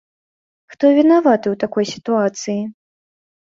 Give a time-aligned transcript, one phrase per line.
[0.73, 2.59] Хто вінаваты у такой сітуацыі?